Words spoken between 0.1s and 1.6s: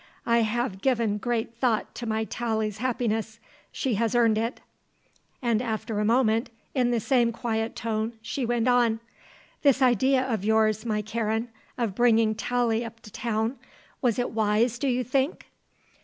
I have given great